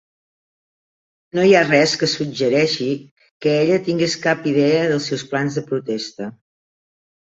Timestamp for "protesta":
5.73-6.37